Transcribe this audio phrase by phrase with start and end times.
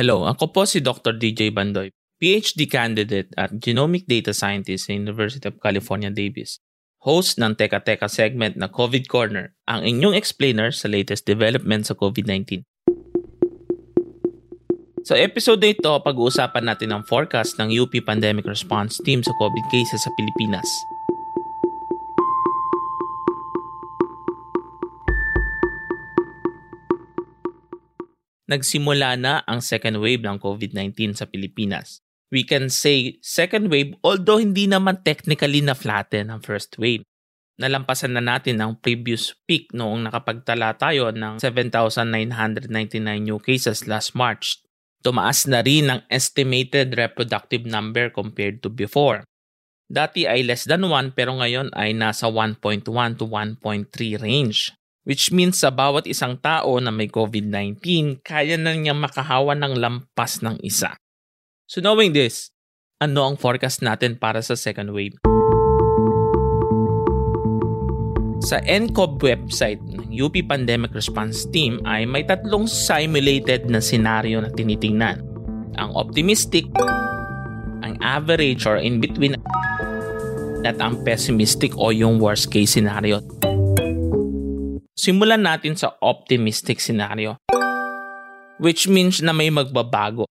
[0.00, 1.20] Hello, ako po si Dr.
[1.20, 6.56] DJ Bandoy, PhD candidate at Genomic Data Scientist sa University of California, Davis.
[7.04, 11.92] Host ng Teka Teka segment na COVID Corner, ang inyong explainer sa latest development sa
[11.92, 12.64] COVID-19.
[15.04, 19.68] Sa episode na ito, pag-uusapan natin ang forecast ng UP Pandemic Response Team sa COVID
[19.68, 20.64] cases sa Pilipinas.
[28.50, 32.02] Nagsimula na ang second wave ng COVID-19 sa Pilipinas.
[32.34, 37.06] We can say second wave although hindi naman technically na flatten ang first wave.
[37.62, 42.66] Nalampasan na natin ang previous peak noong nakapagtala tayo ng 7,999
[43.22, 44.58] new cases last March.
[45.06, 49.22] Tumaas na rin ang estimated reproductive number compared to before.
[49.86, 53.58] Dati ay less than 1 pero ngayon ay nasa 1.1 to 1.3
[54.18, 54.74] range.
[55.10, 57.82] Which means sa bawat isang tao na may COVID-19,
[58.22, 60.94] kaya na niya makahawa ng lampas ng isa.
[61.66, 62.54] So knowing this,
[63.02, 65.18] ano ang forecast natin para sa second wave?
[68.46, 74.50] Sa NCOV website ng UP Pandemic Response Team ay may tatlong simulated na senaryo na
[74.54, 75.26] tinitingnan.
[75.74, 76.70] Ang optimistic,
[77.82, 79.34] ang average or in between,
[80.62, 83.18] at ang pessimistic o yung worst case scenario.
[85.00, 87.40] Simulan natin sa optimistic scenario,
[88.60, 90.28] which means na may magbabago.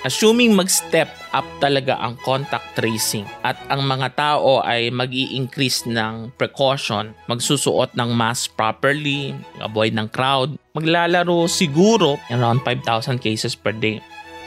[0.00, 6.32] Assuming mag-step up talaga ang contact tracing at ang mga tao ay mag increase ng
[6.40, 14.00] precaution, magsusuot ng mask properly, avoid ng crowd, maglalaro siguro around 5,000 cases per day.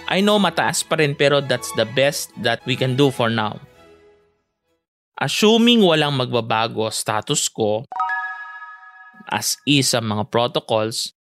[0.09, 3.61] I know mataas pa rin pero that's the best that we can do for now.
[5.15, 7.87] Assuming walang magbabago status quo
[9.31, 11.15] as is ang mga protocols,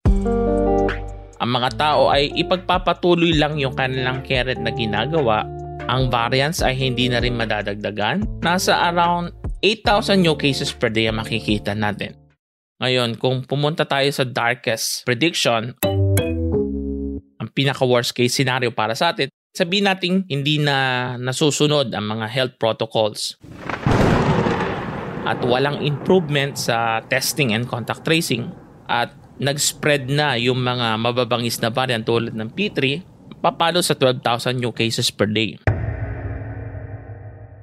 [1.43, 5.43] ang mga tao ay ipagpapatuloy lang yung kanilang carrot na ginagawa,
[5.91, 8.47] ang variants ay hindi na rin madadagdagan.
[8.47, 12.15] Nasa around 8,000 new cases per day ang makikita natin.
[12.79, 15.75] Ngayon, kung pumunta tayo sa darkest prediction,
[17.43, 22.27] ang pinaka worst case scenario para sa atin, sabihin natin hindi na nasusunod ang mga
[22.31, 23.35] health protocols
[25.29, 28.51] at walang improvement sa testing and contact tracing
[28.89, 33.05] at nag-spread na yung mga mababangis na variant tulad ng P3
[33.41, 35.57] papalo sa 12,000 new cases per day.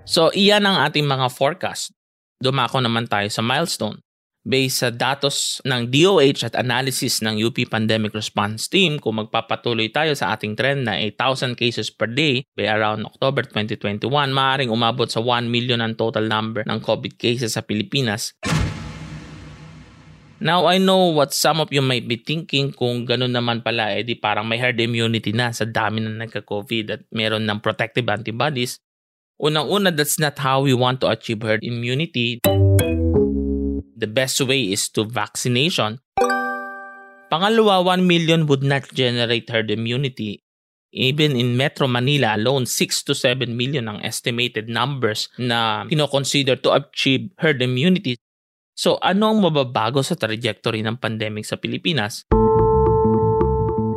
[0.07, 1.93] So iyan ang ating mga forecast.
[2.41, 4.06] Dumako naman tayo sa milestone
[4.47, 10.15] based sa datos ng DOH at analysis ng UP Pandemic Response Team kung magpapatuloy tayo
[10.15, 15.19] sa ating trend na 8,000 cases per day by around October 2021, maaaring umabot sa
[15.19, 18.31] 1 million ang total number ng COVID cases sa Pilipinas.
[20.37, 24.05] Now, I know what some of you might be thinking kung ganun naman pala, eh
[24.05, 28.77] di parang may herd immunity na sa dami na nagka-COVID at meron ng protective antibodies.
[29.41, 32.37] Unang-una, that's not how we want to achieve herd immunity
[33.97, 35.97] the best way is to vaccination.
[37.27, 40.45] Pangalawa, 1 million would not generate herd immunity.
[40.93, 46.71] Even in Metro Manila alone, 6 to 7 million ang estimated numbers na kinoconsider to
[46.71, 48.15] achieve herd immunity.
[48.77, 52.23] So ano ang mababago sa trajectory ng pandemic sa Pilipinas?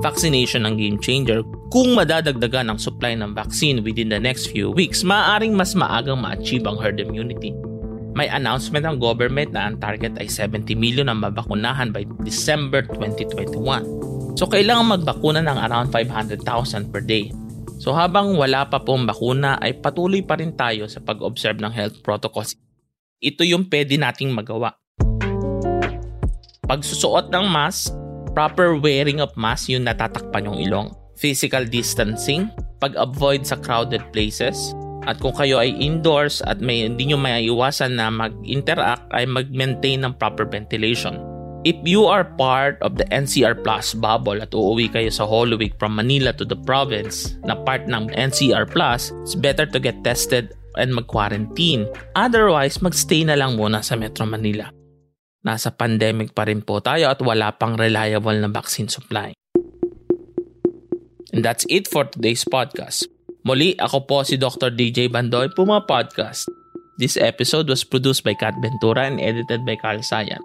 [0.01, 1.45] Vaccination ang game changer.
[1.71, 6.65] Kung madadagdagan ang supply ng vaccine within the next few weeks, maaaring mas maagang ma-achieve
[6.67, 7.55] ang herd immunity.
[8.15, 14.35] May announcement ng government na ang target ay 70 million ang mabakunahan by December 2021.
[14.35, 17.31] So kailangan magbakuna ng around 500,000 per day.
[17.81, 22.03] So habang wala pa pong bakuna ay patuloy pa rin tayo sa pag-observe ng health
[22.05, 22.59] protocols.
[23.23, 24.75] Ito yung pwede nating magawa.
[26.67, 27.95] Pagsusuot ng mask,
[28.33, 30.89] proper wearing of mask yung natatakpan yung ilong.
[31.21, 32.49] Physical distancing,
[32.81, 34.73] pag-avoid sa crowded places,
[35.11, 40.15] at kung kayo ay indoors at may hindi nyo maiiwasan na mag-interact ay mag-maintain ng
[40.15, 41.19] proper ventilation.
[41.67, 45.75] If you are part of the NCR Plus bubble at uuwi kayo sa Holy Week
[45.77, 50.57] from Manila to the province na part ng NCR Plus, it's better to get tested
[50.79, 51.85] and mag-quarantine.
[52.17, 54.73] Otherwise, magstay na lang muna sa Metro Manila.
[55.45, 59.37] Nasa pandemic pa rin po tayo at wala pang reliable na vaccine supply.
[61.37, 63.05] And that's it for today's podcast.
[63.41, 64.69] Muli, ako po si Dr.
[64.69, 66.45] DJ Bandoy, Puma Podcast.
[67.01, 70.45] This episode was produced by Kat Ventura and edited by Carl Sayan.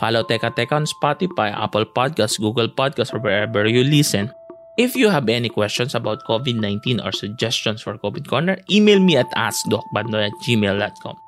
[0.00, 4.32] Follow Teka Teka on Spotify, Apple Podcasts, Google Podcasts, or wherever you listen.
[4.80, 9.28] If you have any questions about COVID-19 or suggestions for COVID Corner, email me at
[9.36, 11.20] askdocbandoy at gmail.com.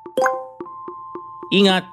[1.53, 1.92] Ingat!